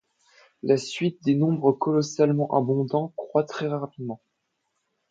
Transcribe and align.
La 0.63 0.77
suite 0.77 1.23
des 1.23 1.35
nombres 1.35 1.73
colossalement 1.73 2.51
abondants 2.57 3.13
croît 3.15 3.43
très 3.43 3.67
rapidement. 3.67 4.19